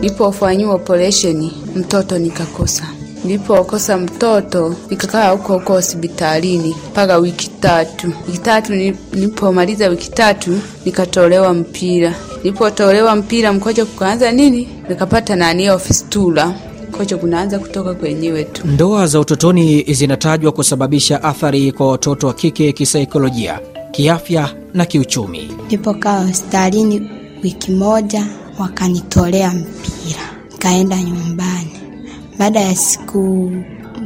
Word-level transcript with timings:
Nilipofanyiwa 0.00 0.74
operesheni 0.74 1.52
mtoto 1.76 2.18
nikakosa. 2.18 2.84
Nilipokosa 3.24 3.96
mtoto 3.98 4.74
nikakaa 4.90 5.30
huko 5.30 5.52
huko 5.58 5.72
hospitalini 5.72 6.74
mpaka 6.90 7.16
wiki 7.18 7.48
tatu. 7.60 8.12
Wiki 8.26 8.38
tatu 8.38 8.72
nilipomaliza 8.74 9.88
wiki 9.88 10.10
tatu 10.10 10.60
nikatolewa 10.84 11.54
mpira. 11.54 12.14
Nilipotolewa 12.44 13.16
mpira 13.16 13.52
mkojo 13.52 13.86
kukaanza 13.86 14.32
nini, 14.32 14.68
nikapata 14.88 15.36
nani 15.36 15.78
fistula 15.78 16.54
kocho 16.92 17.18
kunaanza 17.18 17.58
kutoka 17.58 17.94
kwenyewe 17.94 18.44
tu. 18.44 18.66
Ndoa 18.66 19.06
za 19.06 19.20
utotoni 19.20 19.82
zinatajwa 19.94 20.52
kusababisha 20.52 21.22
athari 21.22 21.72
kwa 21.72 21.88
watoto 21.88 22.26
wa 22.26 22.34
kike 22.34 22.72
kisaikolojia, 22.72 23.60
kiafya 23.90 24.63
na 24.74 24.84
kiuchumi. 24.86 25.50
Nilipokaa 25.64 26.26
hospitalini 26.26 27.10
wiki 27.42 27.70
moja, 27.72 28.26
wakanitolea 28.58 29.50
mpira, 29.50 30.22
nikaenda 30.52 31.02
nyumbani. 31.02 31.70
Baada 32.38 32.60
ya 32.60 32.76
siku 32.76 33.52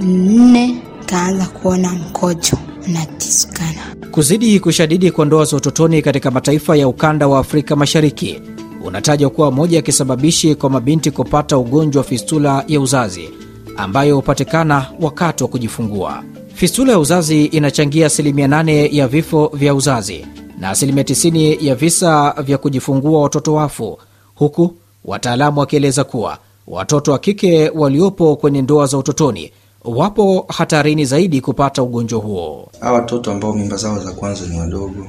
nne, 0.00 0.66
nikaanza 1.00 1.46
kuona 1.46 1.92
mkojo 1.92 2.58
unatisukana. 2.88 3.96
Kuzidi 4.10 4.60
kushadidi 4.60 5.10
kwa 5.10 5.24
ndoa 5.24 5.44
za 5.44 5.56
utotoni 5.56 6.02
katika 6.02 6.30
mataifa 6.30 6.76
ya 6.76 6.88
ukanda 6.88 7.28
wa 7.28 7.38
Afrika 7.38 7.76
Mashariki 7.76 8.40
unatajwa 8.84 9.30
kuwa 9.30 9.50
moja 9.50 9.76
ya 9.76 9.82
kisababishi 9.82 10.54
kwa 10.54 10.70
mabinti 10.70 11.10
kupata 11.10 11.58
ugonjwa 11.58 12.02
wa 12.02 12.08
fistula 12.08 12.64
ya 12.68 12.80
uzazi 12.80 13.30
ambayo 13.76 14.16
hupatikana 14.16 14.86
wakati 15.00 15.42
wa 15.44 15.48
kujifungua. 15.50 16.22
Fistula 16.54 16.92
ya 16.92 16.98
uzazi 16.98 17.44
inachangia 17.44 18.06
asilimia 18.06 18.46
8 18.46 18.88
ya 18.96 19.08
vifo 19.08 19.50
vya 19.54 19.74
uzazi 19.74 20.26
na 20.60 20.70
asilimia 20.70 21.02
90 21.02 21.66
ya 21.66 21.74
visa 21.74 22.34
vya 22.42 22.58
kujifungua 22.58 23.22
watoto 23.22 23.54
wafu, 23.54 23.98
huku 24.34 24.74
wataalamu 25.04 25.60
wakieleza 25.60 26.04
kuwa 26.04 26.38
watoto 26.66 27.12
wa 27.12 27.18
kike 27.18 27.68
waliopo 27.74 28.36
kwenye 28.36 28.62
ndoa 28.62 28.86
za 28.86 28.98
utotoni 28.98 29.52
wapo 29.84 30.44
hatarini 30.48 31.04
zaidi 31.04 31.40
kupata 31.40 31.82
ugonjwa 31.82 32.20
huo. 32.20 32.68
Hawa 32.80 32.98
watoto 33.00 33.32
ambao 33.32 33.52
mimba 33.52 33.76
zao 33.76 33.98
za 33.98 34.12
kwanza 34.12 34.46
ni 34.46 34.60
wadogo 34.60 35.06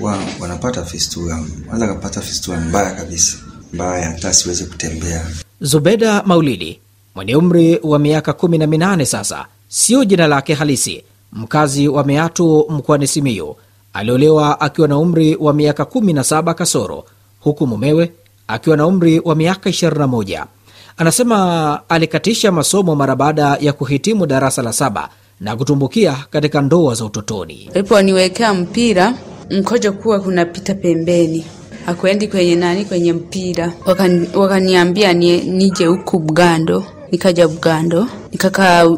wa, 0.00 0.18
wanapata 0.40 0.84
fistula, 0.84 1.44
wanaweza 1.70 1.94
kupata 1.94 2.20
fistula 2.20 2.60
mbaya 2.60 2.94
kabisa, 2.94 3.36
mbaya 3.72 4.06
hata 4.10 4.32
siwezi 4.34 4.64
kutembea. 4.64 5.26
Zubeda 5.60 6.22
Maulidi 6.26 6.80
mwenye 7.14 7.36
umri 7.36 7.80
wa 7.82 7.98
miaka 7.98 8.32
18 8.32 9.04
sasa, 9.04 9.46
sio 9.68 10.04
jina 10.04 10.26
lake 10.26 10.54
halisi, 10.54 11.04
mkazi 11.32 11.88
wa 11.88 12.04
Meatu 12.04 12.66
mkoani 12.68 13.06
Simiyu, 13.06 13.56
aliolewa 13.98 14.60
akiwa 14.60 14.88
na 14.88 14.98
umri 14.98 15.36
wa 15.40 15.52
miaka 15.54 15.82
17 15.82 16.54
kasoro, 16.54 17.04
huku 17.40 17.66
mumewe 17.66 18.12
akiwa 18.48 18.76
na 18.76 18.86
umri 18.86 19.20
wa 19.24 19.34
miaka 19.34 19.70
21. 19.70 20.44
Anasema 20.96 21.80
alikatisha 21.88 22.52
masomo 22.52 22.96
mara 22.96 23.16
baada 23.16 23.56
ya 23.60 23.72
kuhitimu 23.72 24.26
darasa 24.26 24.62
la 24.62 24.72
saba 24.72 25.08
na 25.40 25.56
kutumbukia 25.56 26.16
katika 26.30 26.60
ndoa 26.60 26.94
za 26.94 27.04
utotoni. 27.04 27.70
Aliponiwekea 27.74 28.54
mpira 28.54 29.14
mkojo 29.50 29.92
kuwa 29.92 30.20
kunapita 30.20 30.74
pembeni, 30.74 31.44
akuendi 31.86 32.28
kwenye 32.28 32.54
nani, 32.56 32.84
kwenye 32.84 33.12
mpira. 33.12 33.72
Wakaniambia 34.34 35.08
waka 35.08 35.18
nije 35.18 35.86
huku 35.86 36.18
Bugando, 36.18 36.84
nikaja 37.12 37.48
Bugando 37.48 38.06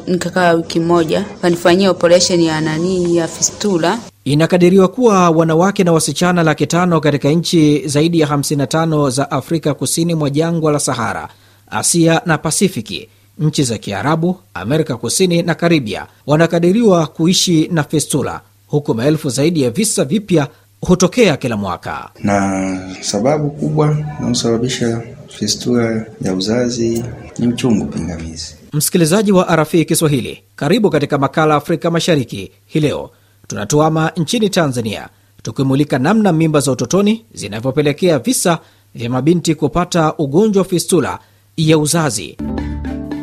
nikakaa 0.07 0.53
wiki 0.55 0.81
moja, 0.81 1.25
wakanifanyia 1.35 1.91
operesheni 1.91 2.47
ya 2.47 2.61
nani 2.61 3.17
ya 3.17 3.29
fistula. 3.29 3.99
Inakadiriwa 4.25 4.89
kuwa 4.89 5.31
wanawake 5.31 5.85
na 5.85 5.93
wasichana 5.93 6.43
laki 6.43 6.67
tano 6.67 7.01
katika 7.01 7.29
nchi 7.31 7.89
zaidi 7.89 8.21
ya 8.21 8.27
55 8.27 9.11
za 9.11 9.31
Afrika 9.31 9.75
kusini 9.75 10.15
mwa 10.15 10.31
jangwa 10.31 10.73
la 10.73 10.79
Sahara, 10.79 11.29
Asia 11.71 12.23
na 12.27 12.39
Pasifiki, 12.39 13.09
nchi 13.39 13.63
za 13.63 13.79
Kiarabu, 13.79 14.37
Amerika 14.55 14.97
Kusini 14.97 15.43
na 15.43 15.55
Karibia 15.55 16.07
wanakadiriwa 16.27 17.07
kuishi 17.07 17.69
na 17.73 17.83
fistula 17.83 18.41
huku 18.67 18.95
maelfu 18.95 19.29
zaidi 19.31 19.63
ya 19.63 19.71
visa 19.71 20.05
vipya 20.05 20.49
hutokea 20.81 21.37
kila 21.37 21.57
mwaka. 21.57 22.11
Na 22.23 22.79
sababu 23.01 23.51
kubwa 23.51 23.97
inayosababisha 24.19 25.03
fistula 25.29 26.07
ya 26.23 26.35
uzazi 26.35 27.05
ni 27.39 27.47
uchungu 27.49 27.87
pingamizi. 27.87 28.55
Msikilizaji 28.73 29.33
wa 29.33 29.57
RFI 29.57 29.85
Kiswahili, 29.85 30.43
karibu 30.57 30.91
katika 30.91 31.19
makala 31.19 31.55
Afrika 31.55 31.91
Mashariki. 31.91 32.53
Hii 32.67 32.81
leo 32.81 33.11
tunatuama 33.51 34.13
nchini 34.17 34.51
Tanzania, 34.51 35.09
tukimulika 35.43 35.99
namna 35.99 36.33
mimba 36.33 36.61
za 36.61 36.73
utotoni 36.73 37.25
zinavyopelekea 37.35 38.19
visa 38.19 38.59
vya 38.95 39.11
mabinti 39.11 39.55
kupata 39.55 40.15
ugonjwa 40.19 40.63
wa 40.63 40.69
fistula 40.69 41.19
ya 41.57 41.79
uzazi. 41.79 42.37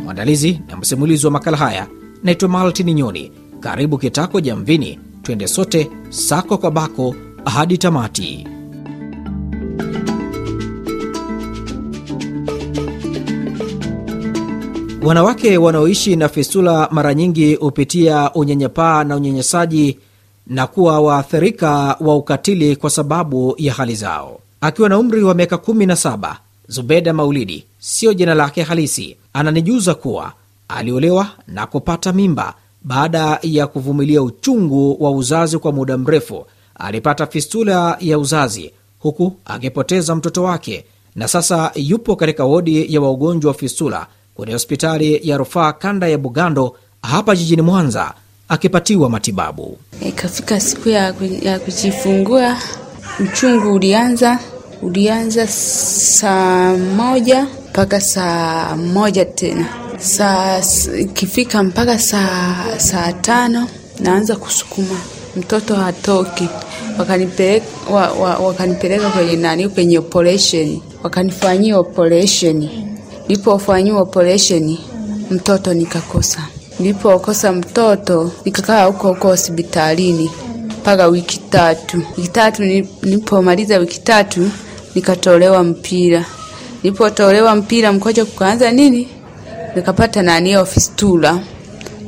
Mwandalizi 0.04 0.62
na 0.68 0.78
msimulizi 0.78 1.26
wa 1.26 1.32
makala 1.32 1.58
haya 1.58 1.88
naitwa 2.24 2.50
Maltini 2.50 2.94
Nyoni. 2.94 3.32
Karibu 3.60 3.98
kitako 3.98 4.40
Jamvini, 4.42 5.00
twende 5.24 5.48
sote 5.48 5.90
sako 6.10 6.58
kwa 6.58 6.72
bako 6.72 7.16
hadi 7.46 7.78
tamati. 7.78 8.48
Wanawake 15.04 15.58
wanaoishi 15.58 16.16
na 16.16 16.30
fistula 16.30 16.90
mara 16.92 17.14
nyingi 17.14 17.56
hupitia 17.56 18.34
unyanyapaa 18.34 19.04
na 19.04 19.16
unyanyasaji 19.16 20.00
na 20.50 20.68
kuwa 20.68 21.00
waathirika 21.00 21.98
wa 22.00 22.16
ukatili 22.16 22.76
kwa 22.76 22.90
sababu 22.90 23.56
ya 23.58 23.74
hali 23.74 23.96
zao. 23.96 24.40
Akiwa 24.62 24.90
na 24.90 25.00
umri 25.00 25.24
wa 25.24 25.34
miaka 25.34 25.56
17, 25.56 26.36
Zubeda 26.68 27.14
Maulidi, 27.14 27.66
siyo 27.80 28.14
jina 28.14 28.36
lake 28.36 28.64
halisi, 28.64 29.18
ananijuza 29.34 29.96
kuwa 29.96 30.34
aliolewa 30.68 31.28
na 31.48 31.68
kupata 31.68 32.14
mimba 32.14 32.54
baada 32.84 33.40
ya 33.44 33.68
kuvumilia 33.68 34.22
uchungu 34.22 35.04
wa 35.04 35.12
uzazi 35.12 35.58
kwa 35.58 35.72
muda 35.72 35.98
mrefu. 35.98 36.46
Alipata 36.80 37.28
fistula 37.28 37.98
ya 38.00 38.20
uzazi 38.20 38.72
huku 39.00 39.34
akipoteza 39.46 40.16
mtoto 40.16 40.44
wake, 40.44 40.86
na 41.16 41.28
sasa 41.28 41.72
yupo 41.76 42.16
katika 42.16 42.46
wodi 42.46 42.94
ya 42.94 43.02
wagonjwa 43.02 43.52
wa 43.52 43.58
fistula 43.58 44.08
kwenye 44.36 44.54
hospitali 44.54 45.30
ya 45.30 45.38
rufaa 45.38 45.74
kanda 45.74 46.08
ya 46.08 46.18
Bugando 46.18 46.76
hapa 47.02 47.36
jijini 47.36 47.62
Mwanza 47.62 48.14
akipatiwa 48.50 49.10
matibabu. 49.10 49.78
Ikafika 50.08 50.60
siku 50.60 50.90
ya, 50.90 51.14
ya 51.42 51.60
kujifungua, 51.60 52.58
uchungu 53.20 53.74
ulianza 53.74 54.40
ulianza 54.82 55.48
saa 55.48 56.78
moja 56.78 57.48
mpaka 57.70 58.02
saa 58.02 58.76
moja 58.76 59.26
tena 59.26 59.66
saa 60.00 60.62
ikifika 61.00 61.64
mpaka 61.64 62.00
saa 62.00 62.66
saa 62.80 63.14
tano 63.14 63.68
naanza 64.00 64.36
kusukuma 64.36 65.00
mtoto 65.36 65.76
hatoki. 65.76 66.50
Wakanipeleka 67.00 67.66
wa, 67.92 68.12
wa, 68.12 68.38
kwenye 69.10 69.36
nani, 69.36 69.70
kwenye 69.70 69.98
operation, 70.00 70.82
wakanifanyia 71.04 71.78
operation. 71.80 72.70
Nilipofanyiwa 73.28 74.02
operation 74.02 74.78
mtoto 75.32 75.74
nikakosa. 75.74 76.48
Nilipokosa 76.80 77.52
mtoto 77.52 78.32
nikakaa 78.46 78.86
huko 78.86 79.08
huko 79.08 79.28
hospitalini 79.28 80.32
mpaka 80.82 81.08
wiki 81.08 81.38
tatu. 81.40 82.02
Wiki 82.18 82.28
tatu 82.30 82.64
nilipomaliza 82.64 83.78
wiki 83.78 84.00
tatu 84.02 84.50
nikatolewa 84.96 85.64
mpira. 85.64 86.26
Nilipotolewa 86.84 87.56
mpira 87.56 87.94
mkojo 87.94 88.26
kukaanza 88.26 88.72
nini 88.72 89.08
nikapata 89.76 90.22
nani 90.22 90.66
fistula, 90.66 91.40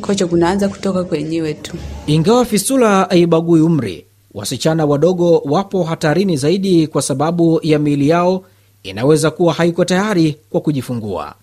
kocho 0.01 0.27
kunaanza 0.27 0.69
kutoka 0.69 1.03
kwenyewe 1.03 1.53
tu. 1.53 1.73
Ingawa 2.07 2.45
fistula 2.45 3.03
haibagui 3.09 3.61
umri, 3.61 4.05
wasichana 4.33 4.85
wadogo 4.85 5.37
wapo 5.45 5.83
hatarini 5.83 6.37
zaidi 6.37 6.87
kwa 6.87 7.01
sababu 7.01 7.59
ya 7.63 7.79
miili 7.79 8.09
yao 8.09 8.43
inaweza 8.83 9.31
kuwa 9.31 9.53
haiko 9.53 9.85
tayari 9.85 10.35
kwa 10.49 10.61
kujifungua. 10.61 11.35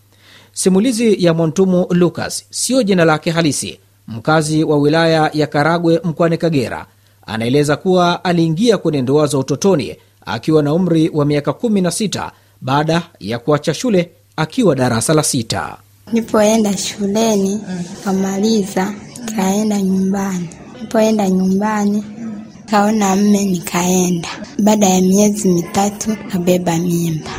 Simulizi 0.56 1.24
ya 1.24 1.34
Montumu 1.34 1.86
Lucas, 1.90 2.44
siyo 2.50 2.82
jina 2.82 3.04
lake 3.04 3.30
halisi, 3.30 3.78
mkazi 4.08 4.64
wa 4.64 4.78
wilaya 4.78 5.30
ya 5.34 5.46
Karagwe 5.46 6.00
mkoani 6.04 6.38
Kagera, 6.38 6.86
anaeleza 7.26 7.76
kuwa 7.76 8.24
aliingia 8.24 8.78
kwenye 8.78 9.02
ndoa 9.02 9.26
za 9.26 9.38
utotoni 9.38 9.96
akiwa 10.26 10.62
na 10.62 10.74
umri 10.74 11.10
wa 11.14 11.24
miaka 11.24 11.50
16 11.50 12.30
baada 12.60 13.02
ya 13.20 13.38
kuacha 13.38 13.74
shule 13.74 14.10
akiwa 14.36 14.74
darasa 14.74 15.14
la 15.14 15.22
sita. 15.22 15.76
Nipoenda 16.12 16.76
shuleni 16.76 17.60
kamaliza, 18.04 18.94
kaenda 19.36 19.82
nyumbani. 19.82 20.48
Nipoenda 20.82 21.28
nyumbani 21.30 22.04
kaona 22.70 23.16
mme, 23.16 23.44
nikaenda. 23.44 24.28
Baada 24.58 24.86
ya 24.88 25.00
miezi 25.00 25.48
mitatu 25.48 26.16
kabeba 26.32 26.76
mimba. 26.78 27.30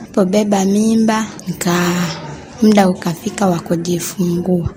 Nipobeba 0.00 0.64
mimba 0.64 1.26
nika 1.48 1.94
muda 2.62 2.88
ukafika 2.88 3.46
wa 3.46 3.60
kujifungua, 3.60 4.68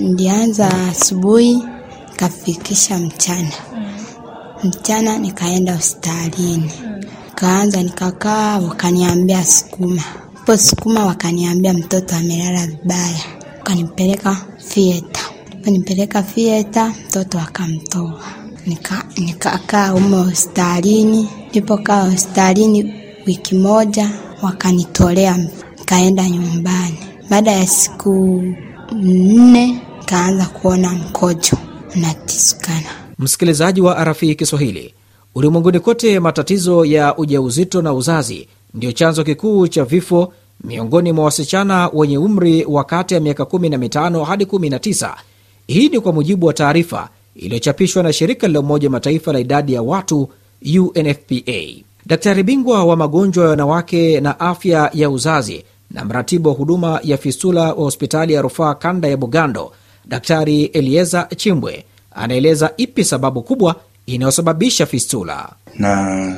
ndianza 0.00 0.70
asubuhi 0.88 1.62
kafikisha 2.16 2.98
mchana. 2.98 3.52
Mchana 4.64 5.18
nikaenda 5.18 5.74
hospitalini, 5.74 6.70
kaanza 7.34 7.82
nikakaa, 7.82 8.58
wakaniambia 8.58 9.44
sukuma 9.44 10.02
po 10.46 10.56
sukuma, 10.56 11.06
wakaniambia 11.06 11.72
mtoto 11.72 12.16
amelala 12.16 12.66
vibaya, 12.66 13.20
wakanipeleka 13.58 14.36
fieta. 14.58 15.20
Wakanipeleka 15.54 16.22
fieta, 16.22 16.94
mtoto 17.08 17.38
akamtoa, 17.40 18.20
nika 18.66 19.04
nikakaa 19.16 19.88
humo 19.88 20.22
hospitalini. 20.22 21.28
Nilipokaa 21.46 22.02
hospitalini 22.10 22.94
wiki 23.26 23.54
moja, 23.54 24.10
wakanitolea, 24.42 25.38
nikaenda 25.90 26.28
nyumbani. 26.28 26.98
Baada 27.30 27.52
ya 27.52 27.66
siku 27.66 28.42
nne, 28.92 29.80
kaanza 30.06 30.46
kuona 30.46 30.90
mkojo 30.92 31.58
unatisikana. 31.96 32.86
Msikilizaji 33.18 33.80
wa 33.80 34.04
RFI 34.04 34.34
Kiswahili, 34.34 34.94
ulimwenguni 35.34 35.80
kote 35.80 36.20
matatizo 36.20 36.84
ya 36.84 37.16
ujauzito 37.16 37.82
na 37.82 37.92
uzazi 37.92 38.48
ndiyo 38.74 38.92
chanzo 38.92 39.24
kikuu 39.24 39.68
cha 39.68 39.84
vifo 39.84 40.32
miongoni 40.64 41.12
mwa 41.12 41.24
wasichana 41.24 41.88
wenye 41.92 42.18
umri 42.18 42.64
wa 42.64 42.84
kati 42.84 43.14
ya 43.14 43.20
miaka 43.20 43.42
15 43.42 44.24
hadi 44.24 44.44
19. 44.44 45.14
Hii 45.66 45.88
ni 45.88 46.00
kwa 46.00 46.12
mujibu 46.12 46.46
wa 46.46 46.52
taarifa 46.52 47.08
iliyochapishwa 47.36 48.02
na 48.02 48.12
shirika 48.12 48.48
la 48.48 48.60
Umoja 48.60 48.90
Mataifa 48.90 49.32
la 49.32 49.40
idadi 49.40 49.72
ya 49.74 49.82
watu 49.82 50.28
UNFPA. 50.78 51.82
Daktari 52.06 52.42
bingwa 52.42 52.84
wa 52.84 52.96
magonjwa 52.96 53.44
ya 53.44 53.50
wanawake 53.50 54.20
na 54.20 54.40
afya 54.40 54.90
ya 54.94 55.10
uzazi 55.10 55.64
na 55.90 56.04
mratibu 56.04 56.48
wa 56.48 56.54
huduma 56.54 57.00
ya 57.02 57.16
fistula 57.16 57.60
wa 57.62 57.68
hospitali 57.84 58.32
ya 58.32 58.42
rufaa 58.42 58.74
kanda 58.74 59.08
ya 59.08 59.16
Bugando, 59.16 59.72
Daktari 60.08 60.64
Elieza 60.64 61.28
Chimbwe 61.36 61.84
anaeleza 62.14 62.70
ipi 62.76 63.04
sababu 63.04 63.42
kubwa 63.42 63.76
inayosababisha 64.06 64.86
fistula. 64.86 65.48
na 65.78 66.34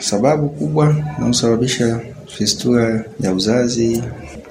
sababu 0.00 0.48
kubwa 0.48 0.96
inayosababisha 1.18 2.00
fistula 2.36 3.04
ya 3.20 3.32
uzazi 3.32 4.02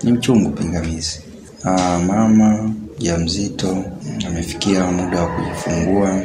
ni 0.03 0.11
mchungu 0.11 0.49
pingamizi. 0.49 1.21
Aa, 1.65 1.99
mama 1.99 2.71
mjamzito 2.99 3.85
amefikia 4.27 4.83
muda 4.91 5.21
wa 5.21 5.27
kujifungua, 5.35 6.21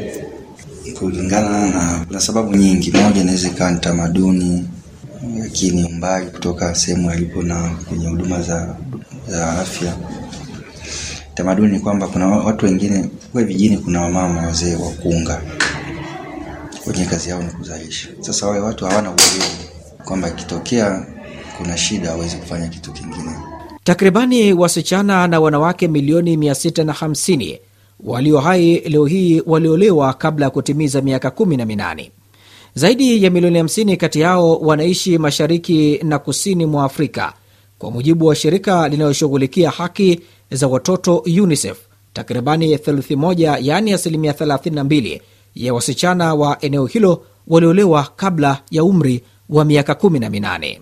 kulingana 0.98 1.66
na 1.70 2.04
kuna 2.06 2.20
sababu 2.20 2.56
nyingi. 2.56 2.90
Moja 2.92 3.20
inaweza 3.20 3.48
ikawa 3.48 3.70
ni 3.70 3.78
tamaduni, 3.80 4.64
lakini 5.42 5.84
umbali 5.84 6.26
kutoka 6.30 6.74
sehemu 6.74 7.10
alipo 7.10 7.42
na 7.42 7.70
kwenye 7.88 8.08
huduma 8.08 8.42
za, 8.42 8.76
za 9.28 9.52
afya. 9.60 9.96
Tamaduni 11.34 11.72
ni 11.72 11.80
kwamba 11.80 12.08
kuna 12.08 12.26
watu 12.26 12.66
wengine 12.66 13.10
kule 13.32 13.44
vijijini, 13.44 13.78
kuna 13.78 14.00
wamama 14.02 14.40
wazee 14.46 14.74
wakunga 14.76 15.42
kwenye 16.84 16.98
wenye 16.98 17.04
kazi 17.10 17.30
yao 17.30 17.42
ni 17.42 17.50
kuzalisha. 17.50 18.08
Sasa 18.20 18.46
wale 18.46 18.60
watu 18.60 18.84
hawana 18.86 19.10
uelewa 19.10 19.50
kwamba 20.04 20.28
ikitokea 20.28 21.06
kuna 21.58 21.76
shida 21.76 22.10
hawezi 22.10 22.36
kufanya 22.36 22.68
kitu 22.68 22.92
kingine. 22.92 23.30
Takribani 23.84 24.52
wasichana 24.52 25.26
na 25.28 25.40
wanawake 25.40 25.88
milioni 25.88 26.36
650 26.36 27.58
walio 28.04 28.40
hai 28.40 28.78
leo 28.80 29.06
hii 29.06 29.42
waliolewa 29.46 30.14
kabla 30.14 30.44
ya 30.46 30.50
kutimiza 30.50 31.00
miaka 31.00 31.28
18. 31.28 32.10
Zaidi 32.74 33.24
ya 33.24 33.30
milioni 33.30 33.62
50 33.62 33.96
kati 33.96 34.20
yao 34.20 34.56
wanaishi 34.56 35.19
mashariki 35.19 36.00
na 36.02 36.19
kusini 36.19 36.66
mwa 36.66 36.84
Afrika, 36.84 37.32
kwa 37.78 37.90
mujibu 37.90 38.26
wa 38.26 38.34
shirika 38.34 38.88
linaloshughulikia 38.88 39.70
haki 39.70 40.20
za 40.50 40.69
watoto 40.69 41.16
UNICEF. 41.19 41.78
Takribani 42.12 42.78
theluthi 42.78 43.16
moja, 43.16 43.58
yaani 43.60 43.92
asilimia 43.92 44.32
32 44.32 45.20
ya 45.54 45.74
wasichana 45.74 46.34
wa 46.34 46.58
eneo 46.60 46.86
hilo 46.86 47.22
waliolewa 47.48 48.08
kabla 48.16 48.62
ya 48.70 48.84
umri 48.84 49.22
wa 49.48 49.64
miaka 49.64 49.92
18. 49.92 50.78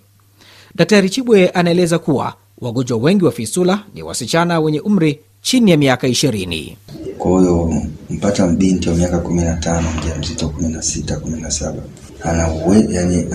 Daktari 0.75 1.09
Chibwe 1.09 1.49
anaeleza 1.49 1.99
kuwa 1.99 2.33
wagonjwa 2.61 2.97
wengi 2.97 3.25
wa 3.25 3.31
fistula 3.31 3.83
ni 3.95 4.03
wasichana 4.03 4.59
wenye 4.59 4.79
umri 4.79 5.19
chini 5.41 5.71
ya 5.71 5.77
miaka 5.77 6.07
20. 6.07 6.75
Kwa 7.17 7.39
hiyo 7.41 7.73
mpata 8.09 8.47
binti 8.47 8.89
wa 8.89 8.95
miaka 8.95 9.19
kumi 9.19 9.41
na 9.43 9.53
tano 9.57 9.87
mjamzito 10.03 10.49
kumi 10.49 10.67
na 10.73 10.81
sita 10.81 11.19
kumi 11.19 11.41
na 11.41 11.51
saba 11.51 11.81
ana 12.23 12.47
yani, 12.89 13.27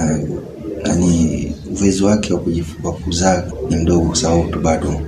yani 0.85 1.53
uwezo 1.81 2.07
wake 2.07 2.35
wa 2.83 2.93
kuzaa 2.93 3.45
ni 3.71 3.77
mdogo, 3.77 4.07
kwa 4.07 4.17
sababu 4.17 4.45
tu 4.51 4.61
bado 4.61 5.01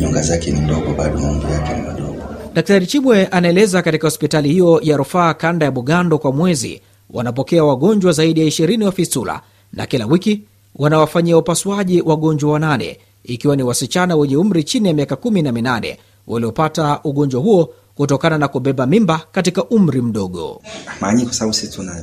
nyonga 0.00 0.22
zake 0.22 0.50
ni 0.50 0.60
ndogo, 0.60 0.94
bado 0.98 1.18
maumbo 1.18 1.48
yake 1.48 1.74
ni 1.74 1.82
madogo. 1.82 2.16
Daktari 2.54 2.86
Chibwe 2.86 3.26
anaeleza 3.26 3.82
katika 3.82 4.06
hospitali 4.06 4.48
hiyo 4.48 4.80
ya 4.82 4.96
rufaa 4.96 5.34
kanda 5.34 5.64
ya 5.66 5.70
Bugando 5.72 6.18
kwa 6.18 6.32
mwezi 6.32 6.80
wanapokea 7.10 7.64
wagonjwa 7.64 8.12
zaidi 8.12 8.40
ya 8.40 8.46
20 8.46 8.84
wa 8.84 8.92
fistula 8.92 9.40
na 9.72 9.86
kila 9.86 10.06
wiki 10.06 10.42
wanawafanyia 10.74 11.38
upasuaji 11.38 12.00
wagonjwa 12.02 12.52
wanane 12.52 12.98
ikiwa 13.24 13.56
ni 13.56 13.62
wasichana 13.62 14.16
wenye 14.16 14.36
umri 14.36 14.64
chini 14.64 14.88
ya 14.88 14.94
miaka 14.94 15.14
18 15.14 15.96
waliopata 16.26 17.00
ugonjwa 17.04 17.40
huo 17.42 17.74
kutokana 17.94 18.38
na 18.38 18.48
kubeba 18.48 18.86
mimba 18.86 19.20
katika 19.32 19.64
umri 19.64 20.02
mdogo. 20.02 20.62
Mara 21.00 21.20
kwa 21.24 21.32
sababu 21.32 21.54
sisi 21.54 21.72
tuna 21.72 22.02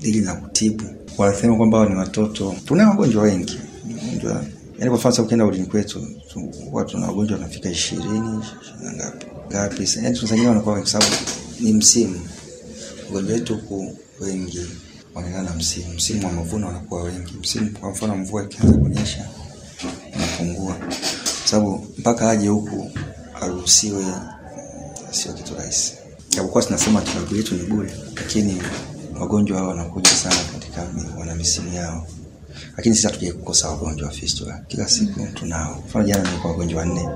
dili 0.00 0.20
na 0.20 0.34
kutibu, 0.34 0.84
wanasema 1.18 1.56
kwamba 1.56 1.88
ni 1.88 1.96
watoto. 1.96 2.54
Tuna 2.64 2.88
wagonjwa 2.88 3.22
wengi 3.22 3.58
Wagonjwa- 3.88 4.44
yaani 4.78 4.90
kwa 4.90 4.98
mfano 4.98 5.24
ukienda 5.24 5.46
udini 5.46 5.66
kwetu 5.66 6.00
tu- 6.32 6.52
watu 6.72 6.90
tuna 6.90 7.06
wagonjwa 7.06 7.38
wanafika 7.38 7.70
ishirini 7.70 8.20
na 8.82 8.92
ngapi 8.92 9.26
ngapi, 9.50 9.88
yaani 10.02 10.16
tunasajili 10.16 10.46
wanakuwa 10.48 10.74
wengi 10.74 10.88
sababu 10.90 11.12
ni 11.60 11.72
msimu. 11.72 12.20
Wagonjwa 13.06 13.34
wetu 13.34 13.54
huku 13.54 13.96
wengi 14.20 14.60
wanaendana 15.14 15.50
na 15.50 15.56
msimu, 15.56 15.92
msimu 15.94 16.26
wa 16.26 16.32
mavuno 16.32 16.66
wanakuwa 16.66 17.02
wengi. 17.02 17.32
Msimu 17.40 17.70
kwa 17.80 17.90
mfano 17.90 18.16
mvua 18.16 18.42
ikianza 18.44 18.78
kunyesha 18.78 19.28
inapungua, 20.16 20.76
sababu 21.44 21.86
mpaka 21.98 22.30
aje 22.30 22.48
huku 22.48 22.90
aruhusiwe, 23.44 24.04
sio 25.10 25.32
kitu 25.32 25.54
rahisi. 25.58 25.92
Japokuwa 26.30 26.62
tunasema 26.64 27.00
tibabu 27.00 27.36
yetu 27.36 27.54
ni 27.54 27.62
bure, 27.62 27.92
lakini 28.16 28.62
wagonjwa 29.20 29.58
hao 29.58 29.68
wanakuja 29.68 30.10
sana 30.10 30.36
katika 30.52 30.86
wana 31.20 31.34
misimu 31.34 31.72
yao, 31.74 32.06
lakini 32.76 32.94
sisi 32.94 33.06
hatujai 33.06 33.32
kukosa 33.32 33.68
wagonjwa 33.68 34.08
wa 34.08 34.14
fistula. 34.14 34.60
Kila 34.68 34.88
siku 34.88 35.20
tunao. 35.34 35.82
Mfano 35.88 36.04
jana 36.04 36.22
nilikuwa 36.24 36.52
wagonjwa 36.52 36.80
wanne 36.80 37.08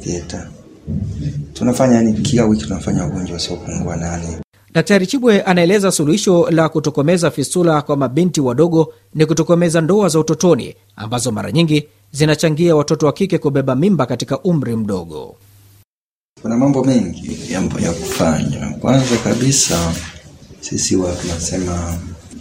theater. 0.00 0.48
Tunafanya 1.52 1.94
yani, 1.96 2.12
kila 2.12 2.44
wiki 2.44 2.64
tunafanya 2.64 3.02
wagonjwa 3.02 3.34
wasiopungua 3.34 3.96
nane. 3.96 4.38
Daktari 4.74 5.06
Chibwe 5.06 5.42
anaeleza 5.42 5.90
suluhisho 5.92 6.50
la 6.50 6.68
kutokomeza 6.68 7.30
fistula 7.30 7.82
kwa 7.82 7.96
mabinti 7.96 8.40
wadogo 8.40 8.92
ni 9.14 9.26
kutokomeza 9.26 9.80
ndoa 9.80 10.08
za 10.08 10.18
utotoni 10.18 10.74
ambazo 10.96 11.30
mara 11.32 11.52
nyingi 11.52 11.88
zinachangia 12.12 12.76
watoto 12.76 13.06
wa 13.06 13.12
kike 13.12 13.38
kubeba 13.38 13.74
mimba 13.74 14.06
katika 14.06 14.38
umri 14.40 14.76
mdogo. 14.76 15.36
Kuna 16.44 16.56
mambo 16.56 16.84
mengi 16.84 17.38
ya, 17.50 17.60
ya 17.80 17.92
kufanya. 17.92 18.68
Kwanza 18.80 19.16
kabisa 19.24 19.92
sisi 20.60 20.94
huwa 20.94 21.12
tunasema 21.12 21.94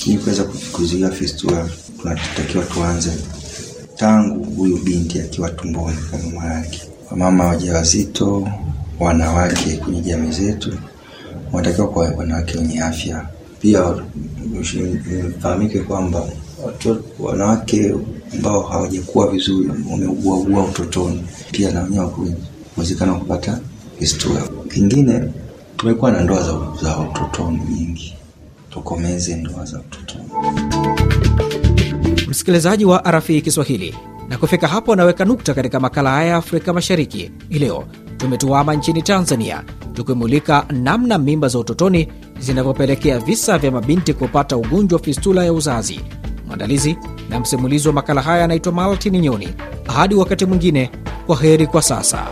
ili 0.05 0.17
kuweza 0.17 0.43
kuzuia 0.71 1.09
fistula 1.11 1.69
tunatakiwa 2.01 2.63
tuanze 2.65 3.11
tangu 3.95 4.43
huyu 4.43 4.77
binti 4.77 5.19
akiwa 5.19 5.49
tumboni 5.49 5.97
kwa 6.09 6.19
mama 6.19 6.53
yake. 6.53 6.81
Wamama 7.11 7.43
wajawazito, 7.47 8.47
wanawake 8.99 9.77
kwenye 9.77 10.01
jamii 10.01 10.31
zetu 10.31 10.73
wanatakiwa 11.51 11.87
kwa 11.87 12.05
wanawake 12.09 12.57
wenye 12.57 12.81
afya. 12.81 13.27
Pia 13.61 13.95
ifahamike 15.37 15.79
kwamba 15.79 16.29
wanawake 17.19 17.95
ambao 18.33 18.61
hawajakuwa 18.61 19.31
vizuri 19.31 19.69
wameuguaugua 19.91 20.63
utotoni, 20.63 21.23
pia 21.51 21.71
na 21.71 21.83
wenyewe 21.83 22.05
wa 22.05 23.19
kupata 23.19 23.59
fistula. 24.03 24.41
Kingine, 24.73 25.29
tumekuwa 25.77 26.11
na 26.11 26.21
ndoa 26.23 26.41
za, 26.43 26.59
za 26.81 26.97
utotoni 26.99 27.59
nyingi, 27.69 28.15
tukomeze 28.69 29.35
ndoa 29.35 29.65
za 29.65 29.79
utotoni. 29.79 30.29
Msikilizaji 32.27 32.85
wa 32.85 33.01
RFI 33.11 33.41
Kiswahili, 33.41 33.95
na 34.29 34.37
kufika 34.37 34.67
hapo 34.67 34.93
anaweka 34.93 35.25
nukta 35.25 35.53
katika 35.53 35.79
makala 35.79 36.11
haya 36.11 36.29
ya 36.29 36.35
Afrika 36.35 36.73
Mashariki. 36.73 37.31
Hii 37.49 37.59
leo 37.59 37.83
tumetuama 38.17 38.73
nchini 38.75 39.01
Tanzania, 39.01 39.63
tukimulika 39.93 40.65
namna 40.69 41.17
mimba 41.17 41.47
za 41.47 41.59
utotoni 41.59 42.07
zinavyopelekea 42.39 43.19
visa 43.19 43.57
vya 43.57 43.71
mabinti 43.71 44.13
kupata 44.13 44.57
ugonjwa 44.57 44.97
wa 44.99 45.03
fistula 45.05 45.45
ya 45.45 45.53
uzazi. 45.53 45.99
Mwandalizi 46.47 46.97
na 47.29 47.39
msimulizi 47.39 47.87
wa 47.87 47.93
makala 47.93 48.21
haya 48.21 48.43
anaitwa 48.43 48.71
Maltin 48.73 49.19
Nyoni. 49.19 49.49
Hadi 49.87 50.15
wakati 50.15 50.45
mwingine, 50.45 50.91
kwa 51.27 51.37
heri 51.37 51.67
kwa 51.67 51.81
sasa. 51.81 52.27